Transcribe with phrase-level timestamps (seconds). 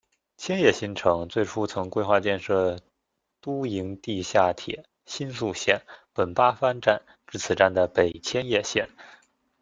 [0.35, 2.79] 千叶新城最初曾规划建设
[3.39, 8.89] 都营地下铁新宿线本八幡站至此站的北千叶线。